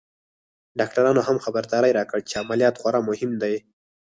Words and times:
ډاکترانو 0.79 1.21
هم 1.27 1.37
خبرداری 1.45 1.91
راکړ 1.99 2.19
چې 2.29 2.35
عمليات 2.41 2.75
خورا 2.81 2.99
مهم 3.09 3.31
دی. 3.41 3.55